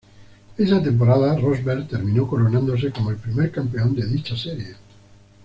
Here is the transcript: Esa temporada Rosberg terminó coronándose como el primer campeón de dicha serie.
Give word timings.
Esa 0.57 0.81
temporada 0.81 1.37
Rosberg 1.37 1.87
terminó 1.87 2.25
coronándose 2.27 2.91
como 2.91 3.11
el 3.11 3.17
primer 3.17 3.51
campeón 3.51 3.93
de 3.95 4.07
dicha 4.07 4.35
serie. 4.35 4.75